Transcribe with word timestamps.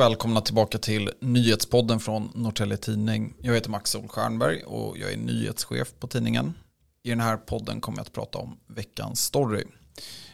Och 0.00 0.06
välkomna 0.06 0.40
tillbaka 0.40 0.78
till 0.78 1.10
nyhetspodden 1.20 2.00
från 2.00 2.30
Norrtelje 2.34 2.76
Tidning. 2.76 3.34
Jag 3.40 3.54
heter 3.54 3.70
Max 3.70 3.90
Solstjernberg 3.90 4.62
och 4.62 4.98
jag 4.98 5.12
är 5.12 5.16
nyhetschef 5.16 5.94
på 5.98 6.06
tidningen. 6.06 6.54
I 7.02 7.10
den 7.10 7.20
här 7.20 7.36
podden 7.36 7.80
kommer 7.80 7.98
jag 7.98 8.02
att 8.02 8.12
prata 8.12 8.38
om 8.38 8.58
veckans 8.66 9.24
story. 9.24 9.64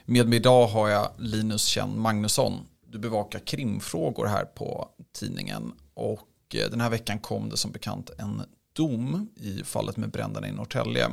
Med 0.04 0.28
mig 0.28 0.36
idag 0.36 0.66
har 0.66 0.88
jag 0.88 1.10
Linus 1.18 1.64
Kjell 1.64 1.88
Magnusson. 1.88 2.66
Du 2.86 2.98
bevakar 2.98 3.38
krimfrågor 3.38 4.26
här 4.26 4.44
på 4.44 4.88
tidningen 5.18 5.72
och 5.94 6.28
eh, 6.54 6.70
den 6.70 6.80
här 6.80 6.90
veckan 6.90 7.18
kom 7.18 7.48
det 7.48 7.56
som 7.56 7.72
bekant 7.72 8.10
en 8.18 8.42
dom 8.72 9.28
i 9.36 9.62
fallet 9.64 9.96
med 9.96 10.10
bränderna 10.10 10.48
i 10.48 10.52
Norrtälje. 10.52 11.04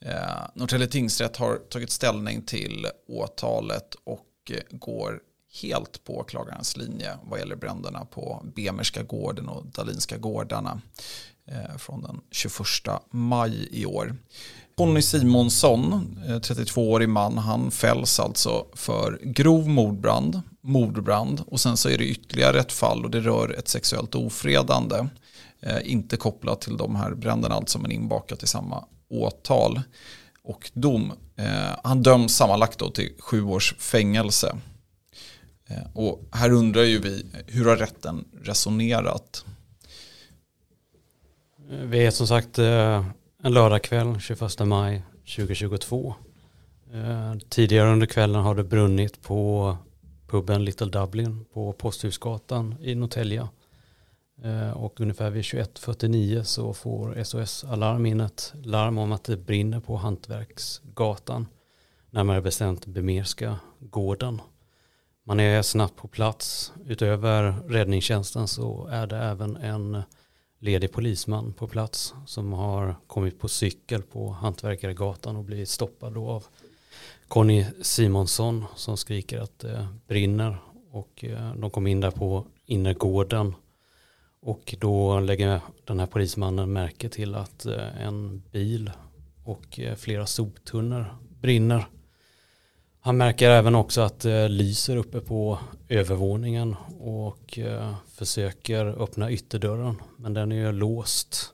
Eh, 0.00 0.42
Norrtälje 0.54 0.86
tingsrätt 0.86 1.36
har 1.36 1.56
tagit 1.56 1.90
ställning 1.90 2.42
till 2.42 2.86
åtalet 3.08 3.94
och 4.04 4.50
eh, 4.50 4.62
går 4.70 5.20
helt 5.62 6.04
på 6.04 6.16
åklagarens 6.16 6.76
linje 6.76 7.18
vad 7.22 7.38
gäller 7.38 7.56
bränderna 7.56 8.04
på 8.04 8.42
Bemerska 8.54 9.02
gården 9.02 9.48
och 9.48 9.66
Dalinska 9.66 10.16
gårdarna 10.16 10.80
eh, 11.48 11.76
från 11.78 12.02
den 12.02 12.20
21 12.30 12.66
maj 13.10 13.68
i 13.70 13.86
år. 13.86 14.16
Conny 14.76 15.02
Simonsson, 15.02 15.92
eh, 16.26 16.30
32-årig 16.30 17.08
man, 17.08 17.38
han 17.38 17.70
fälls 17.70 18.20
alltså 18.20 18.66
för 18.74 19.18
grov 19.22 19.68
mordbrand, 19.68 20.40
mordbrand 20.60 21.42
och 21.46 21.60
sen 21.60 21.76
så 21.76 21.88
är 21.88 21.98
det 21.98 22.04
ytterligare 22.04 22.60
ett 22.60 22.72
fall 22.72 23.04
och 23.04 23.10
det 23.10 23.20
rör 23.20 23.54
ett 23.58 23.68
sexuellt 23.68 24.14
ofredande. 24.14 25.06
Eh, 25.60 25.92
inte 25.92 26.16
kopplat 26.16 26.60
till 26.60 26.76
de 26.76 26.96
här 26.96 27.14
bränderna 27.14 27.54
alltså 27.54 27.78
men 27.78 27.90
inbakat 27.90 28.42
i 28.42 28.46
samma 28.46 28.84
åtal 29.10 29.80
och 30.42 30.70
dom. 30.74 31.12
han 31.82 32.02
döms 32.02 32.36
sammanlagt 32.36 32.78
då 32.78 32.90
till 32.90 33.12
sju 33.18 33.42
års 33.42 33.74
fängelse. 33.78 34.56
Eh, 35.68 35.86
och 35.92 36.28
här 36.32 36.52
undrar 36.52 36.82
ju 36.82 36.98
vi, 36.98 37.26
hur 37.46 37.64
har 37.64 37.76
rätten 37.76 38.24
resonerat? 38.42 39.44
Eh, 41.70 41.78
vi 41.78 42.06
är 42.06 42.10
som 42.10 42.26
sagt 42.26 42.58
eh, 42.58 43.06
en 43.42 43.52
lördagkväll 43.52 44.20
21 44.20 44.60
maj 44.60 45.02
2022. 45.36 46.14
Tidigare 47.48 47.92
under 47.92 48.06
kvällen 48.06 48.42
har 48.42 48.54
det 48.54 48.64
brunnit 48.64 49.22
på 49.22 49.76
puben 50.26 50.64
Little 50.64 50.86
Dublin 50.86 51.44
på 51.52 51.72
Posthusgatan 51.72 52.74
i 52.80 52.94
Norrtälje. 52.94 53.48
Och 54.74 55.00
ungefär 55.00 55.30
vid 55.30 55.42
21.49 55.42 56.42
så 56.42 56.74
får 56.74 57.24
SOS 57.24 57.64
Alarm 57.64 58.06
in 58.06 58.20
ett 58.20 58.52
larm 58.62 58.98
om 58.98 59.12
att 59.12 59.24
det 59.24 59.36
brinner 59.36 59.80
på 59.80 59.96
Hantverksgatan. 59.96 61.46
Närmare 62.10 62.42
bestämt 62.42 62.86
Bemerska 62.86 63.58
gården. 63.80 64.40
Man 65.28 65.40
är 65.40 65.62
snabbt 65.62 65.96
på 65.96 66.08
plats. 66.08 66.72
Utöver 66.86 67.54
räddningstjänsten 67.68 68.48
så 68.48 68.86
är 68.86 69.06
det 69.06 69.16
även 69.16 69.56
en 69.56 70.02
ledig 70.58 70.92
polisman 70.92 71.52
på 71.52 71.68
plats 71.68 72.14
som 72.26 72.52
har 72.52 72.96
kommit 73.06 73.40
på 73.40 73.48
cykel 73.48 74.02
på 74.02 74.28
Hantverkaregatan 74.28 75.36
och 75.36 75.44
blivit 75.44 75.68
stoppad 75.68 76.14
då 76.14 76.28
av 76.28 76.44
Conny 77.28 77.64
Simonsson 77.82 78.64
som 78.76 78.96
skriker 78.96 79.38
att 79.38 79.58
det 79.58 79.88
brinner 80.06 80.58
och 80.90 81.24
eh, 81.24 81.54
de 81.54 81.70
kom 81.70 81.86
in 81.86 82.00
där 82.00 82.10
på 82.10 82.46
innergården 82.66 83.54
och 84.40 84.74
då 84.80 85.20
lägger 85.20 85.60
den 85.84 86.00
här 86.00 86.06
polismannen 86.06 86.72
märke 86.72 87.08
till 87.08 87.34
att 87.34 87.66
eh, 87.66 88.02
en 88.02 88.42
bil 88.52 88.90
och 89.44 89.80
eh, 89.80 89.94
flera 89.94 90.26
soptunnor 90.26 91.16
brinner 91.40 91.86
han 93.06 93.16
märker 93.16 93.50
även 93.50 93.74
också 93.74 94.00
att 94.00 94.20
det 94.20 94.48
lyser 94.48 94.96
uppe 94.96 95.20
på 95.20 95.58
övervåningen 95.88 96.76
och 97.00 97.58
eh, 97.58 97.94
försöker 98.14 99.02
öppna 99.02 99.30
ytterdörren. 99.30 100.02
Men 100.16 100.34
den 100.34 100.52
är 100.52 100.56
ju 100.56 100.72
låst. 100.72 101.52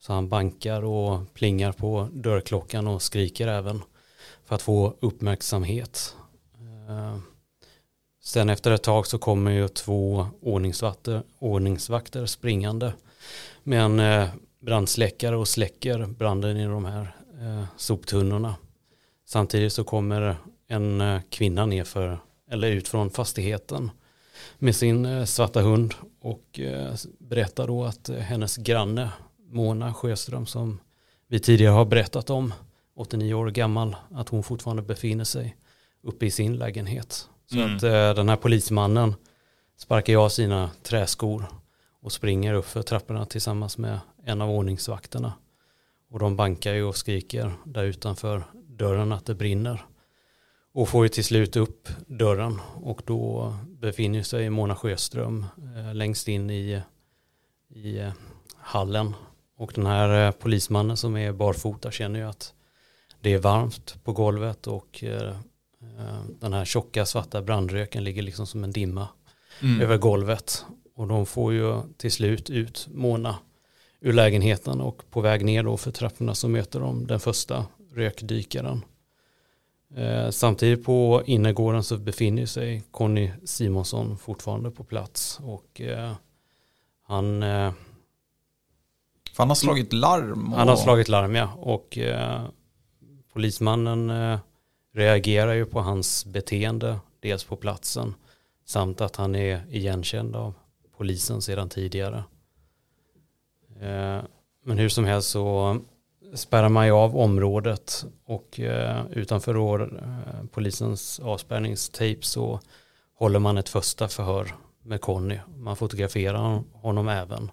Så 0.00 0.12
han 0.12 0.28
bankar 0.28 0.82
och 0.82 1.34
plingar 1.34 1.72
på 1.72 2.08
dörrklockan 2.12 2.86
och 2.86 3.02
skriker 3.02 3.46
även 3.46 3.82
för 4.44 4.54
att 4.54 4.62
få 4.62 4.96
uppmärksamhet. 5.00 6.16
Eh, 6.88 7.18
sen 8.22 8.50
efter 8.50 8.70
ett 8.70 8.82
tag 8.82 9.06
så 9.06 9.18
kommer 9.18 9.50
ju 9.50 9.68
två 9.68 10.26
ordningsvakter, 10.40 11.22
ordningsvakter 11.38 12.26
springande 12.26 12.92
med 13.62 13.82
en 13.82 14.28
brandsläckare 14.60 15.36
och 15.36 15.48
släcker 15.48 16.06
branden 16.06 16.56
i 16.56 16.64
de 16.64 16.84
här 16.84 17.12
soptunnorna. 17.76 18.54
Samtidigt 19.26 19.72
så 19.72 19.84
kommer 19.84 20.36
en 20.72 21.00
eh, 21.00 21.20
kvinna 21.30 21.66
nerför, 21.66 22.18
eller 22.50 22.70
ut 22.70 22.88
från 22.88 23.10
fastigheten 23.10 23.90
med 24.58 24.76
sin 24.76 25.06
eh, 25.06 25.24
svarta 25.24 25.60
hund 25.60 25.94
och 26.20 26.60
eh, 26.60 26.94
berättar 27.18 27.66
då 27.66 27.84
att 27.84 28.08
hennes 28.08 28.56
granne 28.56 29.10
Mona 29.50 29.94
Sjöström 29.94 30.46
som 30.46 30.80
vi 31.28 31.40
tidigare 31.40 31.72
har 31.72 31.84
berättat 31.84 32.30
om, 32.30 32.54
89 32.96 33.34
år 33.34 33.50
gammal, 33.50 33.96
att 34.10 34.28
hon 34.28 34.42
fortfarande 34.42 34.82
befinner 34.82 35.24
sig 35.24 35.56
uppe 36.02 36.26
i 36.26 36.30
sin 36.30 36.56
lägenhet. 36.56 37.28
Så 37.46 37.58
mm. 37.58 37.74
att 37.76 37.80
den 38.16 38.28
här 38.28 38.36
polismannen 38.36 39.14
sparkar 39.78 40.16
av 40.16 40.28
sina 40.28 40.70
träskor 40.82 41.44
och 42.02 42.12
springer 42.12 42.54
upp 42.54 42.66
för 42.66 42.82
trapporna 42.82 43.26
tillsammans 43.26 43.78
med 43.78 43.98
en 44.24 44.40
av 44.40 44.50
ordningsvakterna. 44.50 45.32
Och 46.10 46.18
de 46.18 46.36
bankar 46.36 46.74
ju 46.74 46.84
och 46.84 46.96
skriker 46.96 47.52
där 47.64 47.84
utanför 47.84 48.44
dörren 48.66 49.12
att 49.12 49.26
det 49.26 49.34
brinner. 49.34 49.84
Och 50.74 50.88
får 50.88 51.04
ju 51.04 51.08
till 51.08 51.24
slut 51.24 51.56
upp 51.56 51.88
dörren 52.06 52.60
och 52.74 53.02
då 53.04 53.54
befinner 53.68 54.22
sig 54.22 54.50
Mona 54.50 54.76
Sjöström 54.76 55.46
eh, 55.76 55.94
längst 55.94 56.28
in 56.28 56.50
i, 56.50 56.82
i 57.74 57.98
eh, 57.98 58.12
hallen. 58.56 59.14
Och 59.56 59.72
den 59.74 59.86
här 59.86 60.26
eh, 60.26 60.32
polismannen 60.32 60.96
som 60.96 61.16
är 61.16 61.32
barfota 61.32 61.90
känner 61.90 62.20
ju 62.20 62.26
att 62.26 62.54
det 63.20 63.32
är 63.32 63.38
varmt 63.38 64.04
på 64.04 64.12
golvet 64.12 64.66
och 64.66 65.04
den 66.40 66.52
här 66.52 66.64
tjocka 66.64 67.06
svarta 67.06 67.42
brandröken 67.42 68.04
ligger 68.04 68.22
liksom 68.22 68.46
som 68.46 68.64
en 68.64 68.72
dimma 68.72 69.08
mm. 69.62 69.80
över 69.80 69.98
golvet. 69.98 70.64
Och 70.96 71.08
de 71.08 71.26
får 71.26 71.52
ju 71.52 71.82
till 71.96 72.12
slut 72.12 72.50
ut 72.50 72.88
Mona 72.90 73.38
ur 74.00 74.12
lägenheten 74.12 74.80
och 74.80 75.02
på 75.10 75.20
väg 75.20 75.44
ner 75.44 75.62
då 75.62 75.76
för 75.76 75.90
trapporna 75.90 76.34
så 76.34 76.48
möter 76.48 76.80
de 76.80 77.06
den 77.06 77.20
första 77.20 77.66
rökdykaren 77.94 78.84
samtidigt 80.30 80.84
på 80.84 81.22
innergården 81.26 81.84
så 81.84 81.98
befinner 81.98 82.46
sig 82.46 82.82
Conny 82.90 83.30
Simonsson 83.44 84.18
fortfarande 84.18 84.70
på 84.70 84.84
plats 84.84 85.40
och 85.42 85.80
eh, 85.80 86.12
han 87.02 87.42
eh, 87.42 87.72
han 89.36 89.48
har 89.48 89.54
slagit 89.54 89.92
larm? 89.92 90.52
Och... 90.52 90.58
Han 90.58 90.68
har 90.68 90.76
slagit 90.76 91.08
larm 91.08 91.34
ja 91.34 91.52
och 91.56 91.98
eh, 91.98 92.42
polismannen 93.32 94.10
eh, 94.10 94.38
reagerar 94.94 95.52
ju 95.52 95.66
på 95.66 95.80
hans 95.80 96.24
beteende 96.26 96.98
dels 97.20 97.44
på 97.44 97.56
platsen 97.56 98.14
samt 98.64 99.00
att 99.00 99.16
han 99.16 99.34
är 99.34 99.62
igenkänd 99.70 100.36
av 100.36 100.54
polisen 100.96 101.42
sedan 101.42 101.68
tidigare. 101.68 102.24
Eh, 103.80 104.20
men 104.64 104.78
hur 104.78 104.88
som 104.88 105.04
helst 105.04 105.30
så 105.30 105.80
spärrar 106.34 106.68
man 106.68 106.86
ju 106.86 106.92
av 106.92 107.16
området 107.16 108.04
och 108.24 108.60
eh, 108.60 109.06
utanför 109.10 109.80
eh, 109.80 110.46
polisens 110.52 111.20
avspärrningstejp 111.20 112.22
så 112.22 112.60
håller 113.14 113.38
man 113.38 113.58
ett 113.58 113.68
första 113.68 114.08
förhör 114.08 114.54
med 114.82 115.00
Conny. 115.00 115.38
Man 115.56 115.76
fotograferar 115.76 116.62
honom 116.72 117.08
även. 117.08 117.50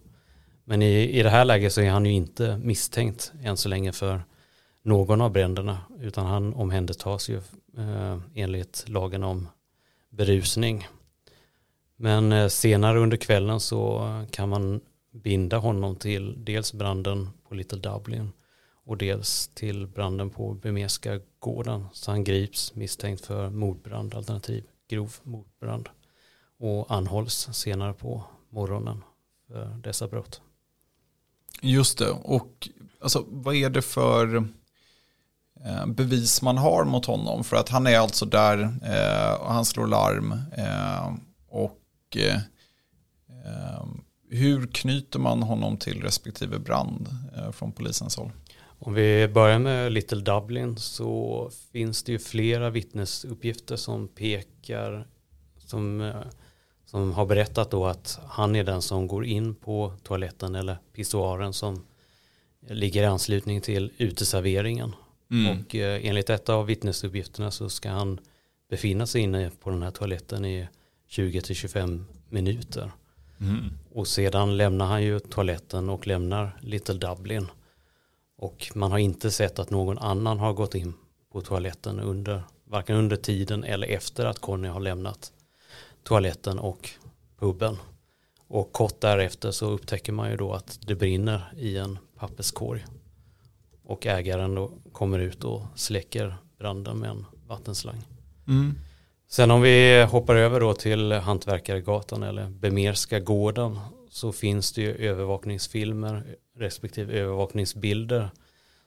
Men 0.63 0.81
i, 0.81 1.19
i 1.19 1.24
det 1.24 1.30
här 1.30 1.45
läget 1.45 1.74
så 1.74 1.81
är 1.81 1.89
han 1.89 2.06
ju 2.06 2.12
inte 2.12 2.57
misstänkt 2.57 3.31
än 3.44 3.57
så 3.57 3.69
länge 3.69 3.92
för 3.92 4.21
någon 4.81 5.21
av 5.21 5.31
bränderna 5.31 5.77
utan 6.00 6.25
han 6.25 6.53
omhändertas 6.53 7.30
ju 7.30 7.38
eh, 7.77 8.18
enligt 8.36 8.89
lagen 8.89 9.24
om 9.24 9.48
berusning. 10.09 10.88
Men 11.95 12.31
eh, 12.31 12.48
senare 12.48 13.00
under 13.00 13.18
kvällen 13.18 13.59
så 13.59 14.06
kan 14.31 14.50
man 14.50 14.81
binda 15.12 15.57
honom 15.57 15.95
till 15.95 16.45
dels 16.45 16.74
branden 16.74 17.30
på 17.48 17.56
Little 17.56 17.80
Dublin 17.80 18.31
och 18.89 18.97
dels 18.97 19.47
till 19.47 19.88
branden 19.88 20.30
på 20.30 20.53
Bemeska 20.53 21.19
gården. 21.39 21.86
Så 21.94 22.12
han 22.12 22.24
grips 22.24 22.75
misstänkt 22.75 23.25
för 23.25 23.50
mordbrand 23.50 24.15
alternativ 24.15 24.63
grov 24.88 25.15
mordbrand 25.24 25.89
och 26.59 26.91
anhålls 26.91 27.50
senare 27.51 27.94
på 27.94 28.24
morgonen 28.50 29.03
för 29.47 29.65
dessa 29.83 30.07
brott. 30.07 30.41
Just 31.62 31.97
det, 31.97 32.09
och 32.09 32.69
alltså, 33.01 33.25
vad 33.27 33.56
är 33.56 33.69
det 33.69 33.81
för 33.81 34.36
eh, 35.65 35.86
bevis 35.86 36.41
man 36.41 36.57
har 36.57 36.86
mot 36.86 37.06
honom? 37.06 37.44
För 37.44 37.57
att 37.57 37.69
han 37.69 37.88
är 37.88 37.97
alltså 37.97 38.25
där 38.25 38.59
eh, 38.83 39.41
och 39.41 39.53
han 39.53 39.65
slår 39.65 39.88
larm. 39.88 40.31
Eh, 40.57 41.13
och 41.47 42.18
eh, 42.18 42.36
eh 43.45 43.86
hur 44.31 44.68
knyter 44.68 45.19
man 45.19 45.44
honom 45.44 45.77
till 45.77 46.01
respektive 46.01 46.59
brand 46.59 47.07
eh, 47.36 47.51
från 47.51 47.71
polisens 47.71 48.15
håll? 48.15 48.31
Om 48.79 48.93
vi 48.93 49.27
börjar 49.27 49.59
med 49.59 49.91
Little 49.91 50.21
Dublin 50.21 50.77
så 50.77 51.51
finns 51.71 52.03
det 52.03 52.11
ju 52.11 52.19
flera 52.19 52.69
vittnesuppgifter 52.69 53.75
som 53.75 54.07
pekar 54.07 55.07
som, 55.57 56.13
som 56.85 57.11
har 57.11 57.25
berättat 57.25 57.71
då 57.71 57.85
att 57.85 58.19
han 58.27 58.55
är 58.55 58.63
den 58.63 58.81
som 58.81 59.07
går 59.07 59.25
in 59.25 59.55
på 59.55 59.93
toaletten 60.03 60.55
eller 60.55 60.77
pissoaren 60.93 61.53
som 61.53 61.85
ligger 62.67 63.03
i 63.03 63.05
anslutning 63.05 63.61
till 63.61 63.91
uteserveringen. 63.97 64.95
Mm. 65.31 65.59
Och 65.59 65.75
eh, 65.75 66.05
enligt 66.05 66.29
ett 66.29 66.49
av 66.49 66.65
vittnesuppgifterna 66.65 67.51
så 67.51 67.69
ska 67.69 67.89
han 67.89 68.19
befinna 68.69 69.05
sig 69.05 69.21
inne 69.21 69.51
på 69.63 69.69
den 69.69 69.83
här 69.83 69.91
toaletten 69.91 70.45
i 70.45 70.67
20-25 71.09 72.03
minuter. 72.29 72.91
Mm. 73.39 73.65
Och 73.93 74.07
sedan 74.07 74.57
lämnar 74.57 74.85
han 74.85 75.03
ju 75.03 75.19
toaletten 75.19 75.89
och 75.89 76.07
lämnar 76.07 76.59
Little 76.61 76.95
Dublin. 76.95 77.47
Och 78.41 78.71
man 78.75 78.91
har 78.91 79.00
inte 79.00 79.31
sett 79.31 79.59
att 79.59 79.69
någon 79.69 79.97
annan 79.97 80.39
har 80.39 80.53
gått 80.53 80.75
in 80.75 80.94
på 81.31 81.41
toaletten 81.41 82.00
under, 82.00 82.44
varken 82.65 82.95
under 82.95 83.15
tiden 83.15 83.63
eller 83.63 83.88
efter 83.88 84.25
att 84.25 84.39
Conny 84.39 84.68
har 84.68 84.80
lämnat 84.80 85.31
toaletten 86.03 86.59
och 86.59 86.89
puben. 87.39 87.77
Och 88.47 88.71
kort 88.71 89.01
därefter 89.01 89.51
så 89.51 89.69
upptäcker 89.69 90.13
man 90.13 90.31
ju 90.31 90.38
då 90.38 90.53
att 90.53 90.80
det 90.88 90.95
brinner 90.95 91.53
i 91.57 91.77
en 91.77 91.97
papperskorg. 92.18 92.86
Och 93.83 94.06
ägaren 94.06 94.56
då 94.56 94.71
kommer 94.91 95.19
ut 95.19 95.44
och 95.44 95.62
släcker 95.75 96.38
branden 96.57 97.00
med 97.00 97.09
en 97.09 97.25
vattenslang. 97.47 98.01
Mm. 98.47 98.75
Sen 99.27 99.51
om 99.51 99.62
vi 99.62 100.03
hoppar 100.03 100.36
över 100.36 100.59
då 100.59 100.74
till 100.74 101.12
Hantverkaregatan 101.12 102.24
eller 102.24 102.50
Bemerska 102.50 103.19
gården 103.19 103.80
så 104.09 104.31
finns 104.31 104.71
det 104.71 104.81
ju 104.81 104.95
övervakningsfilmer 104.95 106.35
respektive 106.56 107.13
övervakningsbilder 107.13 108.29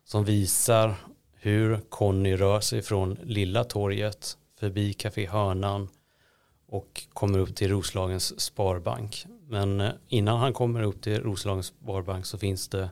som 0.04 0.24
visar 0.24 0.94
hur 1.34 1.80
Conny 1.88 2.36
rör 2.36 2.60
sig 2.60 2.82
från 2.82 3.19
Lilla 3.22 3.64
torget 3.64 4.38
förbi 4.58 4.92
Café 4.92 5.26
Hörnan 5.26 5.88
och 6.69 7.06
kommer 7.12 7.38
upp 7.38 7.56
till 7.56 7.70
Roslagens 7.70 8.40
Sparbank. 8.40 9.26
Men 9.48 9.80
eh, 9.80 9.92
innan 10.08 10.38
han 10.38 10.52
kommer 10.52 10.82
upp 10.82 11.02
till 11.02 11.22
Roslagens 11.22 11.66
Sparbank 11.66 12.26
så 12.26 12.38
finns 12.38 12.68
det 12.68 12.90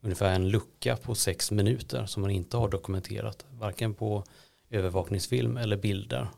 ungefär 0.00 0.34
en 0.34 0.48
lucka 0.48 0.96
på 0.96 1.14
sex 1.14 1.50
minuter 1.50 2.06
som 2.06 2.20
man 2.20 2.30
inte 2.30 2.56
har 2.56 2.68
dokumenterat, 2.68 3.46
varken 3.50 3.94
på 3.94 4.24
övervakningsfilm 4.70 5.56
eller 5.56 5.76
bilder. 5.76 6.28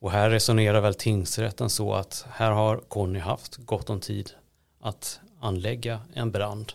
Och 0.00 0.10
här 0.10 0.30
resonerar 0.30 0.80
väl 0.80 0.94
tingsrätten 0.94 1.70
så 1.70 1.94
att 1.94 2.26
här 2.30 2.50
har 2.50 2.76
Conny 2.76 3.18
haft 3.18 3.56
gott 3.56 3.90
om 3.90 4.00
tid 4.00 4.30
att 4.84 5.20
anlägga 5.40 6.00
en 6.14 6.30
brand. 6.30 6.72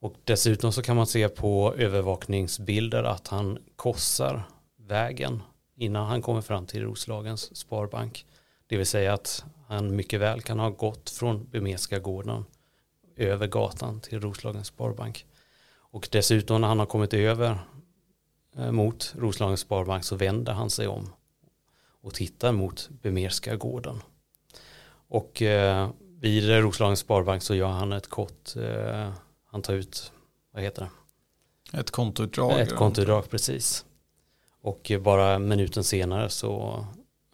Och 0.00 0.14
dessutom 0.24 0.72
så 0.72 0.82
kan 0.82 0.96
man 0.96 1.06
se 1.06 1.28
på 1.28 1.74
övervakningsbilder 1.74 3.04
att 3.04 3.28
han 3.28 3.58
korsar 3.76 4.42
vägen 4.76 5.42
innan 5.76 6.06
han 6.06 6.22
kommer 6.22 6.40
fram 6.40 6.66
till 6.66 6.82
Roslagens 6.82 7.56
Sparbank. 7.56 8.26
Det 8.66 8.76
vill 8.76 8.86
säga 8.86 9.12
att 9.14 9.44
han 9.68 9.96
mycket 9.96 10.20
väl 10.20 10.42
kan 10.42 10.58
ha 10.58 10.70
gått 10.70 11.10
från 11.10 11.48
Bemeska 11.50 11.98
gården 11.98 12.44
över 13.16 13.46
gatan 13.46 14.00
till 14.00 14.20
Roslagens 14.20 14.66
Sparbank. 14.66 15.26
Och 15.74 16.08
dessutom 16.12 16.60
när 16.60 16.68
han 16.68 16.78
har 16.78 16.86
kommit 16.86 17.14
över 17.14 17.58
eh, 18.56 18.72
mot 18.72 19.14
Roslagens 19.18 19.60
Sparbank 19.60 20.04
så 20.04 20.16
vänder 20.16 20.52
han 20.52 20.70
sig 20.70 20.88
om 20.88 21.08
och 22.00 22.14
tittar 22.14 22.52
mot 22.52 22.88
Bemerska 23.02 23.56
gården. 23.56 24.02
Och 25.08 25.42
eh, 25.42 25.90
vid 26.22 26.50
Roslagens 26.50 27.00
Sparbank 27.00 27.42
så 27.42 27.54
gör 27.54 27.68
han 27.68 27.92
ett 27.92 28.08
kort, 28.08 28.56
eh, 28.56 29.12
han 29.50 29.62
tar 29.62 29.74
ut, 29.74 30.12
vad 30.52 30.62
heter 30.62 30.82
det? 30.82 31.78
Ett 31.78 31.90
kontoutdrag. 31.90 32.60
Ett 32.60 32.76
kontoutdrag, 32.76 33.30
precis. 33.30 33.84
Och 34.62 34.92
bara 35.00 35.38
minuten 35.38 35.84
senare 35.84 36.28
så 36.28 36.84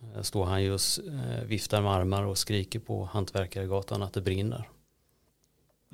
eh, 0.03 0.23
står 0.23 0.45
han 0.45 0.63
just 0.63 0.99
eh, 0.99 1.45
viftar 1.47 1.83
med 1.83 1.93
armar 1.93 2.23
och 2.23 2.39
skriker 2.39 2.79
på 2.79 3.05
Hantverkaregatan 3.05 4.03
att 4.03 4.13
det 4.13 4.21
brinner. 4.21 4.69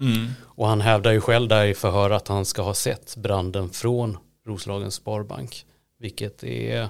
Mm. 0.01 0.27
Och 0.41 0.67
han 0.67 0.81
hävdar 0.81 1.13
ju 1.13 1.21
själv 1.21 1.49
där 1.49 1.65
i 1.65 1.75
förhör 1.75 2.11
att 2.11 2.29
han 2.29 2.45
ska 2.45 2.63
ha 2.63 2.75
sett 2.75 3.17
branden 3.17 3.71
från 3.71 4.19
Roslagens 4.47 4.95
Sparbank. 4.95 5.67
Vilket, 5.99 6.45
är, 6.45 6.89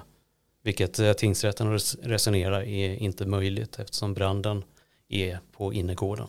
vilket 0.63 0.99
eh, 0.99 1.13
tingsrätten 1.13 1.79
resonerar 2.01 2.61
är 2.61 2.95
inte 2.95 3.25
möjligt 3.25 3.79
eftersom 3.79 4.13
branden 4.13 4.63
är 5.09 5.39
på 5.51 5.73
innergården. 5.73 6.27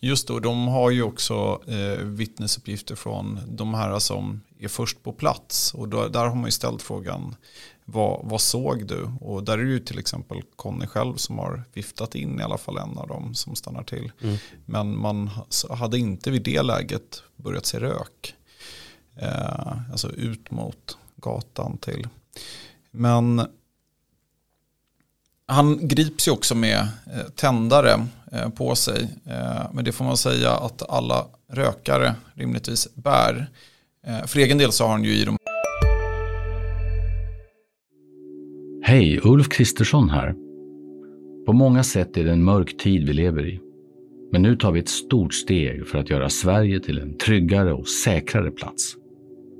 Just 0.00 0.28
då, 0.28 0.38
de 0.38 0.68
har 0.68 0.90
ju 0.90 1.02
också 1.02 1.60
eh, 1.66 2.04
vittnesuppgifter 2.04 2.94
från 2.94 3.40
de 3.48 3.74
här 3.74 3.98
som 3.98 4.40
är 4.58 4.68
först 4.68 5.02
på 5.02 5.12
plats. 5.12 5.74
Och 5.74 5.88
då, 5.88 6.08
där 6.08 6.26
har 6.26 6.34
man 6.34 6.44
ju 6.44 6.50
ställt 6.50 6.82
frågan, 6.82 7.36
vad, 7.84 8.20
vad 8.24 8.40
såg 8.40 8.86
du? 8.86 9.10
Och 9.20 9.44
där 9.44 9.58
är 9.58 9.64
det 9.64 9.70
ju 9.70 9.80
till 9.80 9.98
exempel 9.98 10.42
Conny 10.56 10.86
själv 10.86 11.14
som 11.16 11.38
har 11.38 11.64
viftat 11.72 12.14
in 12.14 12.40
i 12.40 12.42
alla 12.42 12.58
fall 12.58 12.78
en 12.78 12.98
av 12.98 13.08
dem 13.08 13.34
som 13.34 13.56
stannar 13.56 13.82
till. 13.82 14.12
Mm. 14.22 14.36
Men 14.64 14.98
man 14.98 15.30
hade 15.70 15.98
inte 15.98 16.30
vid 16.30 16.42
det 16.42 16.62
läget 16.62 17.22
börjat 17.36 17.66
se 17.66 17.80
rök. 17.80 18.34
Eh, 19.16 19.90
alltså 19.92 20.10
ut 20.10 20.50
mot 20.50 20.98
gatan 21.16 21.78
till. 21.78 22.08
Men 22.90 23.46
han 25.46 25.88
grips 25.88 26.28
ju 26.28 26.32
också 26.32 26.54
med 26.54 26.78
eh, 26.78 27.30
tändare 27.34 28.06
eh, 28.32 28.48
på 28.48 28.74
sig. 28.74 29.08
Eh, 29.26 29.72
men 29.72 29.84
det 29.84 29.92
får 29.92 30.04
man 30.04 30.16
säga 30.16 30.50
att 30.50 30.90
alla 30.90 31.26
rökare 31.52 32.14
rimligtvis 32.34 32.94
bär. 32.94 33.50
För 34.26 34.38
egen 34.38 34.58
del 34.58 34.72
så 34.72 34.84
har 34.84 34.90
han 34.90 35.04
ju 35.04 35.10
i 35.10 35.24
dem. 35.24 35.36
Hej, 38.82 39.20
Ulf 39.22 39.48
Kristersson 39.48 40.10
här. 40.10 40.34
På 41.46 41.52
många 41.52 41.82
sätt 41.82 42.16
är 42.16 42.24
det 42.24 42.32
en 42.32 42.44
mörk 42.44 42.76
tid 42.78 43.06
vi 43.06 43.12
lever 43.12 43.46
i. 43.46 43.60
Men 44.32 44.42
nu 44.42 44.56
tar 44.56 44.72
vi 44.72 44.80
ett 44.80 44.88
stort 44.88 45.34
steg 45.34 45.88
för 45.88 45.98
att 45.98 46.10
göra 46.10 46.30
Sverige 46.30 46.80
till 46.80 46.98
en 46.98 47.18
tryggare 47.18 47.72
och 47.72 47.88
säkrare 47.88 48.50
plats. 48.50 48.94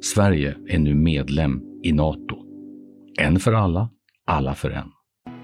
Sverige 0.02 0.56
är 0.68 0.78
nu 0.78 0.94
medlem 0.94 1.62
i 1.82 1.92
NATO. 1.92 2.36
En 3.18 3.40
för 3.40 3.52
alla, 3.52 3.90
alla 4.26 4.54
för 4.54 4.70
en. 4.70 4.95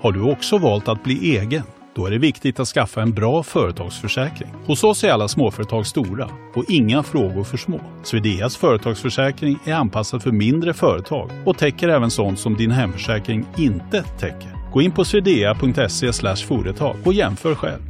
Har 0.03 0.13
du 0.13 0.23
också 0.23 0.59
valt 0.59 0.89
att 0.89 1.05
bli 1.05 1.37
egen? 1.39 1.63
Då 1.95 2.07
är 2.07 2.11
det 2.11 2.19
viktigt 2.19 2.61
att 2.61 2.69
skaffa 2.69 3.03
en 3.03 3.13
bra 3.13 3.43
företagsförsäkring. 3.43 4.55
Hos 4.67 4.85
oss 4.85 5.05
är 5.05 5.11
alla 5.11 5.29
småföretag 5.29 5.87
stora 5.87 6.31
och 6.55 6.65
inga 6.69 7.03
frågor 7.03 7.45
för 7.45 7.57
små. 7.57 7.81
Swedeas 8.03 8.57
företagsförsäkring 8.57 9.59
är 9.65 9.75
anpassad 9.75 10.23
för 10.23 10.31
mindre 10.31 10.75
företag 10.75 11.31
och 11.47 11.59
täcker 11.59 11.89
även 11.89 12.11
sånt 12.11 12.39
som 12.39 12.57
din 12.57 12.71
hemförsäkring 12.71 13.47
inte 13.59 14.03
täcker. 14.03 14.71
Gå 14.73 14.83
in 14.83 14.93
på 14.93 15.05
swedea.se 15.05 16.13
företag 16.47 16.97
och 17.05 17.13
jämför 17.13 17.55
själv. 17.55 17.83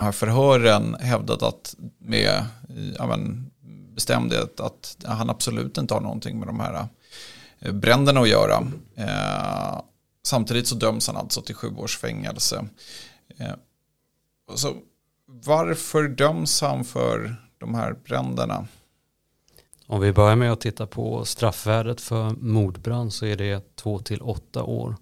Har 0.00 0.12
förhören 0.12 0.94
hävdat 0.94 1.42
att 1.42 1.74
med 2.00 2.44
ja, 2.98 3.06
men, 3.06 3.50
bestämdhet 3.94 4.60
att 4.60 4.96
han 5.04 5.30
absolut 5.30 5.78
inte 5.78 5.94
har 5.94 6.00
någonting 6.00 6.38
med 6.38 6.48
de 6.48 6.60
här 6.60 6.86
Eh, 7.58 7.72
bränderna 7.72 8.20
att 8.20 8.28
göra. 8.28 8.66
Eh, 8.94 9.80
samtidigt 10.22 10.66
så 10.66 10.74
döms 10.74 11.06
han 11.06 11.16
alltså 11.16 11.42
till 11.42 11.54
sju 11.54 11.76
års 11.76 11.98
fängelse. 11.98 12.64
Eh, 13.38 13.54
så 14.54 14.76
varför 15.26 16.08
döms 16.08 16.60
han 16.60 16.84
för 16.84 17.36
de 17.58 17.74
här 17.74 17.92
bränderna? 18.04 18.66
Om 19.86 20.00
vi 20.00 20.12
börjar 20.12 20.36
med 20.36 20.52
att 20.52 20.60
titta 20.60 20.86
på 20.86 21.24
straffvärdet 21.24 22.00
för 22.00 22.30
mordbrand 22.30 23.12
så 23.12 23.26
är 23.26 23.36
det 23.36 23.76
2 23.76 23.98
till 23.98 24.22
8 24.22 24.62
år 24.62 24.96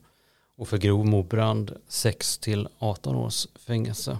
och 0.56 0.68
för 0.68 0.78
grov 0.78 1.06
mordbrand 1.06 1.72
6 1.88 2.38
till 2.38 2.68
18 2.78 3.16
års 3.16 3.46
fängelse. 3.66 4.18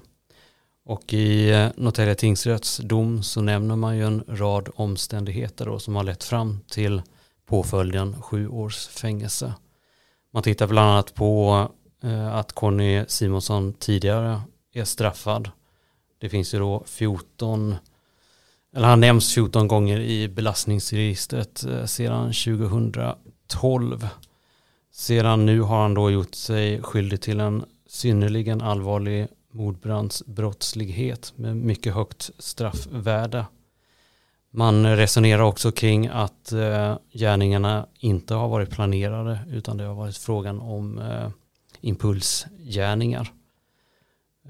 Och 0.84 1.12
i 1.12 1.50
eh, 1.50 1.68
Norrtälje 1.76 2.14
tingsrätts 2.14 2.76
dom 2.76 3.22
så 3.22 3.40
nämner 3.40 3.76
man 3.76 3.96
ju 3.96 4.06
en 4.06 4.24
rad 4.28 4.68
omständigheter 4.74 5.66
då 5.66 5.78
som 5.78 5.96
har 5.96 6.04
lett 6.04 6.24
fram 6.24 6.60
till 6.68 7.02
påföljden 7.46 8.22
sju 8.22 8.48
års 8.48 8.86
fängelse. 8.86 9.54
Man 10.32 10.42
tittar 10.42 10.66
bland 10.66 10.90
annat 10.90 11.14
på 11.14 11.68
eh, 12.02 12.34
att 12.34 12.52
Conny 12.52 13.04
Simonsson 13.08 13.72
tidigare 13.72 14.40
är 14.72 14.84
straffad. 14.84 15.50
Det 16.18 16.28
finns 16.28 16.54
ju 16.54 16.58
då 16.58 16.84
14, 16.86 17.76
eller 18.76 18.88
han 18.88 19.00
nämns 19.00 19.34
14 19.34 19.68
gånger 19.68 20.00
i 20.00 20.28
belastningsregistret 20.28 21.64
eh, 21.64 21.84
sedan 21.84 22.32
2012. 22.32 24.08
Sedan 24.92 25.46
nu 25.46 25.60
har 25.60 25.82
han 25.82 25.94
då 25.94 26.10
gjort 26.10 26.34
sig 26.34 26.82
skyldig 26.82 27.20
till 27.20 27.40
en 27.40 27.64
synnerligen 27.86 28.60
allvarlig 28.60 29.28
mordbrandsbrottslighet 29.50 31.32
med 31.36 31.56
mycket 31.56 31.94
högt 31.94 32.30
straffvärde. 32.38 33.46
Man 34.54 34.96
resonerar 34.96 35.42
också 35.42 35.72
kring 35.72 36.06
att 36.06 36.52
eh, 36.52 36.96
gärningarna 37.12 37.86
inte 37.98 38.34
har 38.34 38.48
varit 38.48 38.70
planerade 38.70 39.38
utan 39.50 39.76
det 39.76 39.84
har 39.84 39.94
varit 39.94 40.16
frågan 40.16 40.60
om 40.60 40.98
eh, 40.98 41.28
impulsgärningar. 41.80 43.32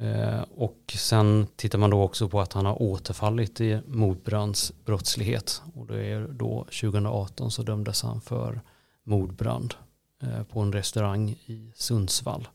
Eh, 0.01 0.43
och 0.57 0.95
sen 0.99 1.47
tittar 1.57 1.79
man 1.79 1.91
då 1.91 2.03
också 2.03 2.29
på 2.29 2.41
att 2.41 2.53
han 2.53 2.67
har 2.67 2.83
återfallit 2.83 3.61
i 3.61 3.81
mordbrandsbrottslighet 3.87 5.63
och 5.75 5.87
det 5.87 6.05
är 6.05 6.29
då 6.29 6.65
2018 6.65 7.51
så 7.51 7.63
dömdes 7.63 8.03
han 8.03 8.21
för 8.21 8.61
mordbrand 9.05 9.75
eh, 10.23 10.43
på 10.43 10.61
en 10.61 10.73
restaurang 10.73 11.31
i 11.31 11.73
Sundsvall. 11.75 12.49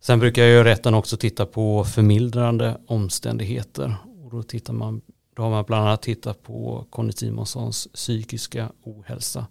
Sen 0.00 0.18
brukar 0.18 0.44
ju 0.44 0.64
rätten 0.64 0.94
också 0.94 1.16
titta 1.16 1.46
på 1.46 1.84
förmildrande 1.84 2.80
omständigheter. 2.86 3.96
Och 4.24 4.30
då, 4.30 4.42
tittar 4.42 4.72
man, 4.72 5.00
då 5.34 5.42
har 5.42 5.50
man 5.50 5.64
bland 5.64 5.86
annat 5.86 6.02
tittat 6.02 6.42
på 6.42 6.86
Conny 6.90 7.12
Simonssons 7.12 7.88
psykiska 7.94 8.72
ohälsa. 8.82 9.46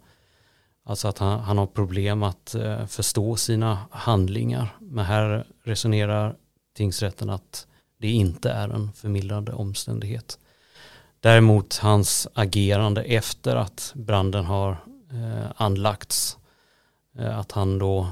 Alltså 0.84 1.08
att 1.08 1.18
han, 1.18 1.40
han 1.40 1.58
har 1.58 1.66
problem 1.66 2.22
att 2.22 2.54
eh, 2.54 2.86
förstå 2.86 3.36
sina 3.36 3.78
handlingar. 3.90 4.76
Men 4.80 5.04
här 5.04 5.46
resonerar 5.62 6.36
tingsrätten 6.76 7.30
att 7.30 7.66
det 7.98 8.10
inte 8.10 8.50
är 8.50 8.68
en 8.68 8.92
förmildrande 8.92 9.52
omständighet. 9.52 10.38
Däremot 11.20 11.76
hans 11.76 12.28
agerande 12.34 13.02
efter 13.02 13.56
att 13.56 13.92
branden 13.94 14.44
har 14.44 14.70
eh, 15.12 15.50
anlagts, 15.56 16.38
eh, 17.18 17.38
att 17.38 17.52
han 17.52 17.78
då 17.78 18.08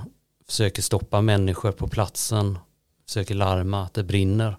försöker 0.47 0.83
stoppa 0.83 1.21
människor 1.21 1.73
på 1.73 1.89
platsen, 1.89 2.59
försöker 3.07 3.35
larma 3.35 3.83
att 3.83 3.95
det 3.95 4.05
brinner 4.05 4.57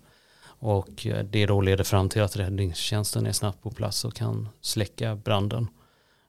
och 0.59 1.07
eh, 1.07 1.25
det 1.25 1.45
då 1.45 1.61
leder 1.61 1.83
fram 1.83 2.09
till 2.09 2.21
att 2.21 2.35
räddningstjänsten 2.35 3.25
är 3.25 3.31
snabbt 3.31 3.61
på 3.61 3.71
plats 3.71 4.05
och 4.05 4.13
kan 4.13 4.49
släcka 4.61 5.15
branden. 5.15 5.67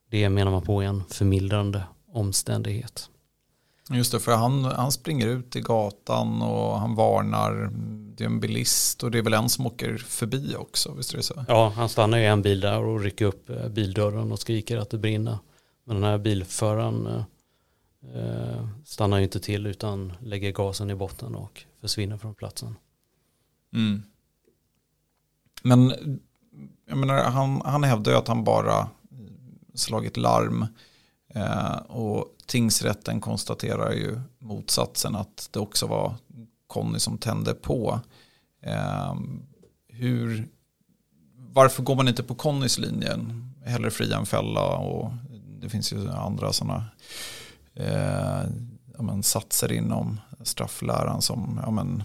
Det 0.09 0.29
menar 0.29 0.51
man 0.51 0.61
på 0.61 0.81
är 0.81 0.85
en 0.85 1.03
förmildrande 1.09 1.83
omständighet. 2.11 3.09
Just 3.89 4.11
det, 4.11 4.19
för 4.19 4.35
han, 4.35 4.63
han 4.63 4.91
springer 4.91 5.27
ut 5.27 5.55
i 5.55 5.61
gatan 5.61 6.41
och 6.41 6.79
han 6.79 6.95
varnar. 6.95 7.69
Det 8.15 8.23
är 8.23 8.25
en 8.25 8.39
bilist 8.39 9.03
och 9.03 9.11
det 9.11 9.17
är 9.17 9.21
väl 9.21 9.33
en 9.33 9.49
som 9.49 9.65
åker 9.65 9.97
förbi 9.97 10.55
också, 10.55 10.93
visst 10.93 11.13
är 11.13 11.17
det 11.17 11.23
så? 11.23 11.45
Ja, 11.47 11.73
han 11.75 11.89
stannar 11.89 12.17
i 12.17 12.25
en 12.25 12.41
bil 12.41 12.59
där 12.59 12.83
och 12.83 13.01
rycker 13.01 13.25
upp 13.25 13.49
eh, 13.49 13.67
bildörren 13.67 14.31
och 14.31 14.39
skriker 14.39 14.77
att 14.77 14.89
det 14.89 14.97
brinner. 14.97 15.37
Men 15.83 15.95
den 15.95 16.03
här 16.03 16.17
bilföraren 16.17 17.07
eh, 17.07 17.23
eh, 18.15 18.67
stannar 18.85 19.17
ju 19.17 19.23
inte 19.23 19.39
till 19.39 19.67
utan 19.67 20.13
lägger 20.19 20.51
gasen 20.51 20.89
i 20.89 20.95
botten 20.95 21.35
och 21.35 21.63
försvinner 21.81 22.17
från 22.17 22.35
platsen. 22.35 22.75
Mm. 23.73 24.03
Men 25.61 25.93
jag 26.85 26.97
menar, 26.97 27.23
han, 27.23 27.61
han 27.65 27.83
hävdar 27.83 28.11
ju 28.11 28.17
att 28.17 28.27
han 28.27 28.43
bara 28.43 28.87
slagit 29.73 30.17
larm. 30.17 30.65
Eh, 31.33 31.75
och 31.75 32.25
tingsrätten 32.45 33.21
konstaterar 33.21 33.91
ju 33.91 34.19
motsatsen 34.39 35.15
att 35.15 35.49
det 35.51 35.59
också 35.59 35.87
var 35.87 36.15
Conny 36.67 36.99
som 36.99 37.17
tände 37.17 37.53
på. 37.53 37.99
Eh, 38.61 39.15
hur, 39.87 40.47
varför 41.35 41.83
går 41.83 41.95
man 41.95 42.07
inte 42.07 42.23
på 42.23 42.35
Connys 42.35 42.77
linje? 42.77 43.17
Hellre 43.65 43.91
fria 43.91 44.17
än 44.17 44.25
fälla 44.25 44.77
och 44.77 45.11
det 45.61 45.69
finns 45.69 45.93
ju 45.93 46.09
andra 46.09 46.53
sådana 46.53 46.85
eh, 47.73 48.43
ja, 48.97 49.01
men, 49.01 49.23
satser 49.23 49.71
inom 49.71 50.19
straffläran 50.43 51.21
som 51.21 51.59
ja, 51.65 51.71
men, 51.71 52.03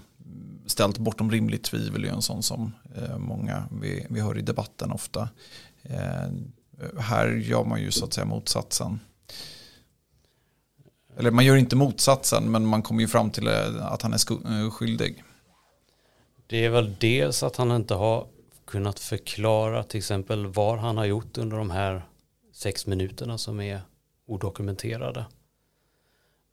ställt 0.67 0.99
bortom 0.99 1.31
rimligt 1.31 1.65
tvivel 1.65 2.05
är 2.05 2.09
en 2.09 2.23
sån 2.23 2.43
som 2.43 2.73
eh, 2.97 3.19
många 3.19 3.69
vi, 3.81 4.07
vi 4.11 4.21
hör 4.21 4.39
i 4.39 4.43
debatten 4.43 4.93
ofta. 4.93 5.29
Eh, 5.83 6.31
här 6.99 7.29
gör 7.29 7.65
man 7.65 7.81
ju 7.81 7.91
så 7.91 8.05
att 8.05 8.13
säga 8.13 8.25
motsatsen. 8.25 9.01
Eller 11.17 11.31
man 11.31 11.45
gör 11.45 11.57
inte 11.57 11.77
motsatsen 11.77 12.51
men 12.51 12.67
man 12.67 12.83
kommer 12.83 13.01
ju 13.01 13.09
fram 13.09 13.31
till 13.31 13.47
eh, 13.47 13.87
att 13.93 14.03
han 14.03 14.13
är 14.13 14.71
skyldig. 14.71 15.25
Det 16.47 16.65
är 16.65 16.71
väl 16.71 16.97
dels 17.01 17.43
att 17.43 17.57
han 17.57 17.71
inte 17.71 17.95
har 17.95 18.27
kunnat 18.65 18.99
förklara 18.99 19.83
till 19.83 19.99
exempel 19.99 20.47
vad 20.47 20.79
han 20.79 20.97
har 20.97 21.05
gjort 21.05 21.39
under 21.39 21.57
de 21.57 21.71
här 21.71 22.03
sex 22.53 22.87
minuterna 22.87 23.39
som 23.39 23.61
är 23.61 23.81
odokumenterade. 24.27 25.27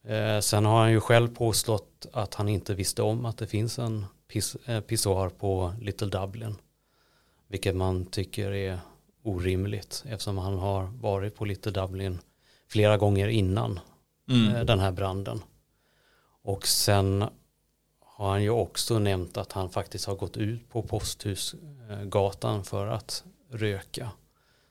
Eh, 0.07 0.39
sen 0.39 0.65
har 0.65 0.79
han 0.79 0.91
ju 0.91 0.99
själv 0.99 1.35
påstått 1.35 2.05
att 2.13 2.33
han 2.33 2.49
inte 2.49 2.73
visste 2.73 3.01
om 3.01 3.25
att 3.25 3.37
det 3.37 3.47
finns 3.47 3.79
en 3.79 4.05
piss, 4.27 4.55
eh, 4.65 4.81
pissoar 4.81 5.29
på 5.29 5.73
Little 5.81 6.07
Dublin. 6.07 6.55
Vilket 7.47 7.75
man 7.75 8.05
tycker 8.05 8.51
är 8.51 8.79
orimligt 9.23 10.03
eftersom 10.07 10.37
han 10.37 10.57
har 10.57 10.83
varit 10.83 11.35
på 11.35 11.45
Little 11.45 11.71
Dublin 11.71 12.19
flera 12.67 12.97
gånger 12.97 13.27
innan 13.27 13.79
mm. 14.29 14.55
Eh, 14.55 14.63
den 14.63 14.79
här 14.79 14.91
branden. 14.91 15.41
Och 16.41 16.67
sen 16.67 17.25
har 17.99 18.29
han 18.29 18.43
ju 18.43 18.49
också 18.49 18.99
nämnt 18.99 19.37
att 19.37 19.51
han 19.51 19.69
faktiskt 19.69 20.05
har 20.05 20.15
gått 20.15 20.37
ut 20.37 20.69
på 20.69 20.81
Posthusgatan 20.81 22.63
för 22.63 22.87
att 22.87 23.23
röka. 23.49 24.11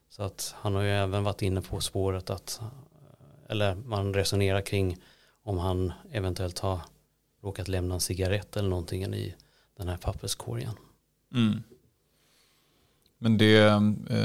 Så 0.08 0.22
att 0.22 0.54
han 0.58 0.74
har 0.74 0.82
ju 0.82 0.90
även 0.90 1.24
varit 1.24 1.42
inne 1.42 1.60
på 1.60 1.80
spåret 1.80 2.30
att, 2.30 2.60
eller 3.48 3.74
man 3.74 4.14
resonerar 4.14 4.60
kring 4.60 4.96
om 5.42 5.58
han 5.58 5.92
eventuellt 6.10 6.58
har 6.58 6.80
råkat 7.42 7.68
lämna 7.68 7.94
en 7.94 8.00
cigarett 8.00 8.56
eller 8.56 8.68
någonting 8.68 9.14
i 9.14 9.34
den 9.76 9.88
här 9.88 9.96
papperskorgen. 9.96 10.74
Mm. 11.34 11.62
Men, 13.18 13.38
det, 13.38 13.58
eh, 13.58 13.80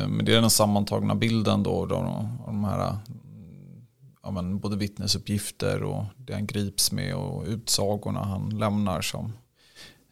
men 0.07 0.25
det 0.25 0.35
är 0.35 0.41
den 0.41 0.49
sammantagna 0.49 1.15
bilden 1.15 1.63
då, 1.63 1.85
då 1.85 1.95
av 1.95 2.45
de 2.45 2.63
här 2.63 2.97
ja, 4.27 4.31
men 4.31 4.59
både 4.59 4.75
vittnesuppgifter 4.75 5.83
och 5.83 6.03
det 6.17 6.33
han 6.33 6.47
grips 6.47 6.91
med 6.91 7.15
och 7.15 7.45
utsagorna 7.47 8.23
han 8.23 8.49
lämnar 8.49 9.01
som 9.01 9.33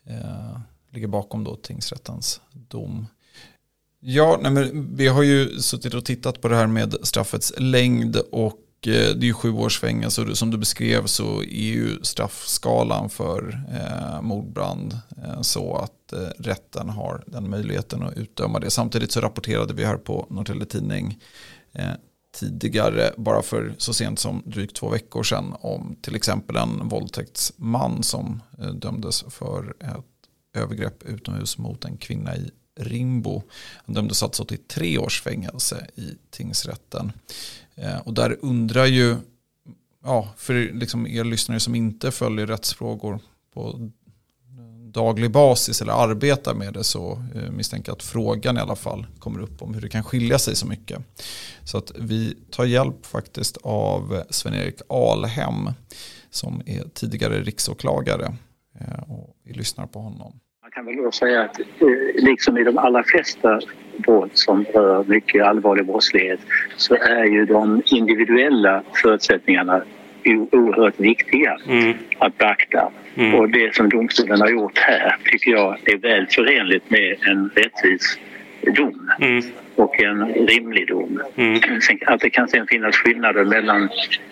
eh, 0.06 0.60
ligger 0.90 1.08
bakom 1.08 1.44
då 1.44 1.56
tingsrättens 1.56 2.42
dom. 2.52 3.08
Ja, 4.00 4.40
nej 4.42 4.52
men 4.52 4.96
vi 4.96 5.08
har 5.08 5.24
ju 5.24 5.60
suttit 5.60 5.94
och 5.94 6.06
tittat 6.06 6.42
på 6.42 6.48
det 6.48 6.56
här 6.56 6.68
med 6.68 6.96
straffets 7.04 7.54
längd 7.58 8.16
och 8.16 8.60
Eh, 8.88 9.16
det 9.16 9.26
är 9.26 9.28
ju 9.28 9.34
sju 9.34 9.52
års 9.52 9.80
fängelse 9.80 10.36
som 10.36 10.52
du 10.52 10.58
beskrev 10.58 11.06
så 11.06 11.42
är 11.42 11.74
ju 11.74 12.04
straffskalan 12.04 13.10
för 13.10 13.62
eh, 13.74 14.22
mordbrand 14.22 15.00
eh, 15.24 15.42
så 15.42 15.76
att 15.76 16.14
eh, 16.14 16.28
rätten 16.38 16.90
har 16.90 17.24
den 17.28 17.50
möjligheten 17.50 18.04
att 18.04 18.18
utdöma 18.18 18.60
det. 18.60 18.72
Samtidigt 18.72 19.12
så 19.12 19.20
rapporterade 19.20 19.74
vi 19.74 19.86
här 19.86 19.98
på 19.98 20.28
Norrtelje 20.30 20.66
Tidning 20.66 21.20
eh, 21.74 21.92
tidigare, 22.40 23.12
bara 23.18 23.42
för 23.42 23.76
så 23.78 23.94
sent 23.94 24.20
som 24.20 24.44
drygt 24.46 24.76
två 24.76 24.90
veckor 24.90 25.24
sedan, 25.24 25.56
om 25.60 25.96
till 26.02 26.16
exempel 26.16 26.56
en 26.56 26.90
våldtäktsman 26.90 28.04
som 28.04 28.42
eh, 28.60 28.68
dömdes 28.68 29.26
för 29.30 29.76
ett 29.80 30.06
övergrepp 30.58 31.04
utomhus 31.04 31.58
mot 31.58 31.86
en 31.86 31.98
kvinna 31.98 32.36
i 32.36 32.52
Rimbo. 32.80 33.42
Han 33.86 33.96
dömdes 33.96 34.24
alltså 34.24 34.46
till 34.46 34.58
tre 34.68 34.98
års 34.98 35.22
fängelse 35.22 35.88
i 35.96 36.10
tingsrätten. 36.32 37.12
Eh, 37.78 38.00
och 38.00 38.14
där 38.14 38.38
undrar 38.42 38.86
ju, 38.86 39.16
ja, 40.04 40.30
för 40.38 40.54
liksom 40.74 41.08
er 41.08 41.24
lyssnare 41.24 41.60
som 41.60 41.76
inte 41.76 42.12
följer 42.12 42.48
rättsfrågor 42.48 43.20
på 43.54 43.92
daglig 44.96 45.32
basis 45.32 45.82
eller 45.82 45.94
arbetar 45.94 46.54
med 46.54 46.74
det 46.74 46.84
så 46.84 47.12
eh, 47.36 47.52
misstänker 47.52 47.90
jag 47.90 47.96
att 47.96 48.04
frågan 48.04 48.58
i 48.58 48.60
alla 48.60 48.76
fall 48.76 49.06
kommer 49.20 49.40
upp 49.40 49.62
om 49.62 49.74
hur 49.74 49.82
det 49.82 49.90
kan 49.90 50.04
skilja 50.04 50.40
sig 50.40 50.56
så 50.56 50.68
mycket. 50.68 51.00
Så 51.64 51.78
att 51.78 51.92
vi 52.00 52.38
tar 52.52 52.66
hjälp 52.66 53.06
faktiskt 53.06 53.58
av 53.64 54.24
Sven-Erik 54.30 54.82
Alhem 54.90 55.70
som 56.30 56.62
är 56.66 56.84
tidigare 56.94 57.42
riksåklagare 57.42 58.34
eh, 58.80 59.12
och 59.12 59.36
vi 59.44 59.54
lyssnar 59.54 59.88
på 59.88 60.00
honom. 60.00 60.40
Man 60.62 60.72
kan 60.72 60.86
väl 60.86 60.96
då 60.96 61.12
säga 61.12 61.44
att 61.44 61.60
liksom 62.16 62.58
i 62.58 62.64
de 62.64 62.78
allra 62.78 63.04
flesta 63.04 63.62
brott 63.98 64.38
som 64.38 64.66
rör 64.74 65.04
mycket 65.08 65.46
allvarlig 65.46 65.86
brottslighet 65.86 66.40
så 66.78 66.96
är 66.96 67.26
ju 67.26 67.46
de 67.46 67.82
individuella 67.86 68.84
förutsättningarna 68.94 69.82
oerhört 70.52 71.00
viktiga 71.00 71.58
mm. 71.68 71.94
att 72.18 72.38
beakta. 72.38 72.92
Mm. 73.16 73.36
Och 73.36 73.50
det 73.50 73.76
som 73.76 73.90
domstolen 73.90 74.42
har 74.42 74.50
gjort 74.50 74.78
här 74.78 75.18
tycker 75.24 75.52
jag 75.52 75.78
är 75.86 75.98
väl 75.98 76.28
förenligt 76.28 76.90
med 76.90 77.16
en 77.22 77.50
rättvis 77.56 78.20
dom 78.62 79.12
mm. 79.22 79.44
Och 79.76 80.04
en 80.04 80.34
rimlig 80.48 80.88
dom. 80.88 81.22
Mm. 81.36 81.60
Att 82.06 82.22
det 82.22 82.30
kan 82.30 82.48
sen 82.48 82.68
finnas 82.68 82.96
skillnader 82.96 83.44
mellan, 83.44 83.90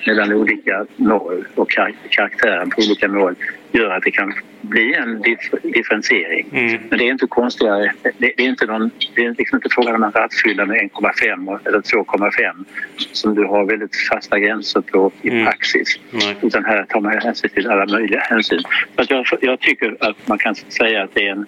mellan 0.08 0.34
olika 0.34 0.86
mål 0.96 1.46
och 1.56 1.70
karaktären 2.10 2.70
på 2.70 2.82
olika 2.82 3.08
mål 3.08 3.36
gör 3.72 3.90
att 3.90 4.04
det 4.04 4.12
kan 4.12 4.34
bli 4.62 4.96
en 4.96 5.22
dif 5.22 5.52
differentiering. 5.64 6.50
Mm. 6.52 6.82
Men 6.90 7.00
det 7.00 7.08
är 7.08 7.12
inte 7.12 7.28
konstigare. 7.28 7.94
Det, 8.02 8.12
det, 8.18 8.44
är 8.44 8.50
inte 8.50 8.66
någon, 8.66 8.92
det 9.16 9.26
är 9.26 9.36
liksom 9.38 9.56
inte 9.56 9.70
frågan 9.72 9.96
om 9.96 10.04
en 10.04 10.12
rattfylla 10.12 10.66
med 10.66 10.78
1,5 10.78 11.60
eller 11.68 11.80
2,5 11.80 12.66
som 13.12 13.36
du 13.36 13.46
har 13.46 13.66
väldigt 13.66 13.96
fasta 13.96 14.40
gränser 14.40 14.82
på 14.82 15.12
i 15.22 15.30
mm. 15.30 15.46
praxis. 15.46 16.00
Utan 16.42 16.66
här 16.66 16.86
tar 16.86 17.02
man 17.02 17.18
hänsyn 17.18 17.50
till 17.50 17.68
alla 17.68 17.86
möjliga 17.86 18.20
hänsyn. 18.20 18.60
Så 18.98 19.06
jag, 19.10 19.26
jag 19.42 19.60
tycker 19.60 19.98
att 20.00 20.28
man 20.28 20.38
kan 20.38 20.56
säga 20.56 21.04
att 21.04 21.14
det 21.14 21.28
är 21.28 21.32
en, 21.32 21.46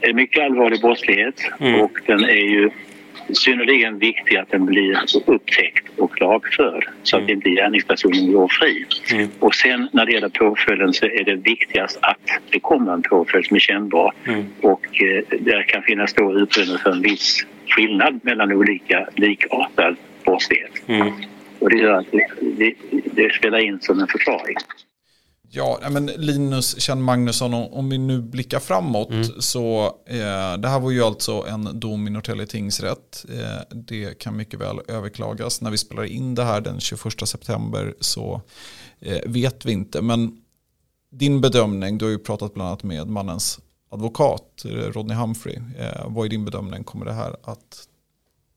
en 0.00 0.16
mycket 0.16 0.44
allvarlig 0.44 0.80
brottslighet 0.80 1.40
mm. 1.60 1.80
och 1.80 1.98
den 2.06 2.24
är 2.24 2.50
ju 2.50 2.70
synnerligen 3.32 3.98
viktigt 3.98 4.38
att 4.38 4.50
den 4.50 4.66
blir 4.66 4.98
upptäckt 5.26 5.98
och 5.98 6.20
lagförd 6.20 6.88
så 7.02 7.16
att 7.16 7.22
mm. 7.22 7.36
inte 7.36 7.50
gärningspersonen 7.50 8.32
går 8.32 8.48
fri. 8.48 8.86
Mm. 9.12 9.28
Och 9.38 9.54
sen 9.54 9.88
när 9.92 10.06
det 10.06 10.12
gäller 10.12 10.28
påföljden 10.28 10.92
så 10.92 11.06
är 11.06 11.24
det 11.24 11.34
viktigast 11.34 11.98
att 12.02 12.40
det 12.50 12.60
kommer 12.60 12.92
en 12.92 13.02
påföljd 13.02 13.46
som 13.46 13.56
är 13.56 13.60
kännbar 13.60 14.12
mm. 14.26 14.44
och 14.60 15.02
eh, 15.02 15.38
där 15.40 15.62
kan 15.62 15.82
finnas 15.82 16.14
då 16.14 16.32
utrymme 16.32 16.78
för 16.78 16.90
en 16.90 17.02
viss 17.02 17.46
skillnad 17.66 18.20
mellan 18.22 18.52
olika 18.52 19.08
likartad 19.14 19.96
brottslighet. 20.24 20.72
Mm. 20.86 21.12
och 21.58 21.70
det 21.70 21.76
gör 21.76 21.98
att 21.98 22.06
det, 22.40 22.74
det 23.12 23.34
spelar 23.34 23.58
in 23.58 23.80
som 23.80 24.00
en 24.00 24.06
förklaring. 24.06 24.56
Ja, 25.56 25.80
men 25.90 26.06
Linus 26.06 26.80
Kjell 26.80 26.98
Magnusson, 26.98 27.54
om 27.54 27.90
vi 27.90 27.98
nu 27.98 28.22
blickar 28.22 28.60
framåt 28.60 29.10
mm. 29.10 29.40
så 29.40 29.86
eh, 30.06 30.58
det 30.58 30.68
här 30.68 30.80
var 30.80 30.90
ju 30.90 31.02
alltså 31.02 31.44
en 31.48 31.80
dom 31.80 32.06
i 32.08 32.10
Norrtälje 32.10 32.46
tingsrätt. 32.46 33.24
Eh, 33.28 33.76
det 33.76 34.18
kan 34.18 34.36
mycket 34.36 34.60
väl 34.60 34.80
överklagas. 34.88 35.60
När 35.60 35.70
vi 35.70 35.78
spelar 35.78 36.04
in 36.04 36.34
det 36.34 36.44
här 36.44 36.60
den 36.60 36.80
21 36.80 37.28
september 37.28 37.94
så 38.00 38.42
eh, 39.00 39.20
vet 39.26 39.64
vi 39.64 39.72
inte. 39.72 40.02
Men 40.02 40.40
din 41.10 41.40
bedömning, 41.40 41.98
du 41.98 42.04
har 42.04 42.12
ju 42.12 42.18
pratat 42.18 42.54
bland 42.54 42.68
annat 42.68 42.82
med 42.82 43.08
mannens 43.08 43.60
advokat 43.90 44.62
Rodney 44.64 45.16
Humphrey. 45.16 45.56
Eh, 45.78 46.06
vad 46.06 46.26
är 46.26 46.30
din 46.30 46.44
bedömning? 46.44 46.84
Kommer 46.84 47.06
det 47.06 47.12
här 47.12 47.36
att 47.42 47.88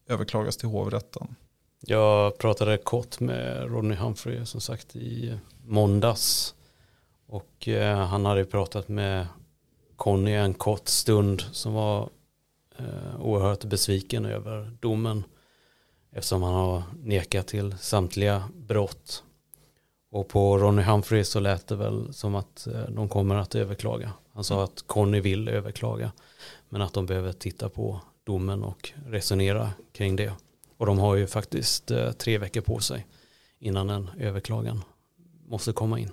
överklagas 0.09 0.57
till 0.57 0.69
hovrätten? 0.69 1.35
Jag 1.81 2.37
pratade 2.37 2.77
kort 2.77 3.19
med 3.19 3.71
Rodney 3.71 3.97
Humphrey 3.97 4.45
som 4.45 4.61
sagt 4.61 4.95
i 4.95 5.39
måndags. 5.65 6.53
Och 7.27 7.67
eh, 7.67 7.97
han 7.97 8.25
hade 8.25 8.45
pratat 8.45 8.87
med 8.87 9.27
Conny 9.95 10.31
en 10.31 10.53
kort 10.53 10.87
stund 10.87 11.41
som 11.41 11.73
var 11.73 12.09
eh, 12.77 13.21
oerhört 13.21 13.63
besviken 13.63 14.25
över 14.25 14.71
domen. 14.79 15.23
Eftersom 16.11 16.43
han 16.43 16.53
har 16.53 16.83
nekat 17.03 17.47
till 17.47 17.77
samtliga 17.77 18.43
brott. 18.55 19.23
Och 20.11 20.27
på 20.27 20.57
Ronny 20.57 20.81
Humphrey 20.81 21.23
så 21.23 21.39
lät 21.39 21.67
det 21.67 21.75
väl 21.75 22.13
som 22.13 22.35
att 22.35 22.67
eh, 22.67 22.81
de 22.89 23.09
kommer 23.09 23.35
att 23.35 23.55
överklaga. 23.55 24.11
Han 24.33 24.43
sa 24.43 24.63
att 24.63 24.83
Conny 24.87 25.19
vill 25.19 25.47
överklaga. 25.47 26.11
Men 26.69 26.81
att 26.81 26.93
de 26.93 27.05
behöver 27.05 27.31
titta 27.31 27.69
på 27.69 28.01
domen 28.23 28.63
och 28.63 28.91
resonera 29.05 29.69
kring 29.91 30.15
det. 30.15 30.33
Och 30.77 30.85
de 30.85 30.99
har 30.99 31.15
ju 31.15 31.27
faktiskt 31.27 31.91
eh, 31.91 32.11
tre 32.11 32.37
veckor 32.37 32.61
på 32.61 32.79
sig 32.79 33.05
innan 33.59 33.89
en 33.89 34.09
överklagan 34.19 34.83
måste 35.47 35.73
komma 35.73 35.99
in. 35.99 36.11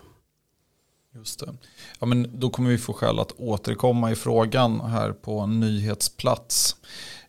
Just 1.14 1.40
det. 1.40 1.54
Ja, 2.00 2.06
men 2.06 2.40
då 2.40 2.50
kommer 2.50 2.70
vi 2.70 2.78
få 2.78 2.92
skäl 2.92 3.18
att 3.18 3.32
återkomma 3.32 4.10
i 4.10 4.14
frågan 4.14 4.80
här 4.80 5.12
på 5.12 5.46
nyhetsplats. 5.46 6.76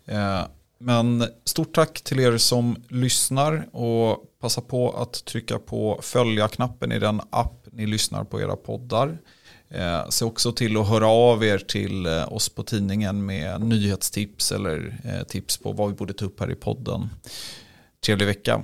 Eh, 0.06 0.42
men 0.80 1.25
stort 1.44 1.75
tack 1.75 2.01
till 2.01 2.20
er 2.20 2.38
som 2.38 2.75
lyssnar 2.89 3.75
och 3.75 4.24
passa 4.42 4.62
på 4.62 4.92
att 4.92 5.25
trycka 5.25 5.60
på 5.60 6.00
följa-knappen 6.01 6.92
i 6.92 7.00
den 7.00 7.22
app 7.30 7.68
ni 7.72 7.86
lyssnar 7.86 8.24
på 8.24 8.42
era 8.42 8.56
poddar. 8.56 9.18
Eh, 9.70 10.10
se 10.10 10.25
också 10.25 10.51
till 10.51 10.77
att 10.77 10.89
höra 10.89 11.08
av 11.08 11.44
er 11.44 11.58
till 11.58 12.06
eh, 12.06 12.34
oss 12.34 12.50
på 12.50 12.63
tidningen 12.63 13.25
med 13.25 13.62
nyhetstips 13.62 14.51
eller 14.51 15.00
tips 15.27 15.58
på 15.58 15.72
vad 15.72 15.89
vi 15.89 15.96
borde 15.96 16.13
ta 16.13 16.25
upp 16.25 16.39
här 16.39 16.51
i 16.51 16.56
podden. 16.56 17.10
Trevlig 18.06 18.25
vecka. 18.25 18.63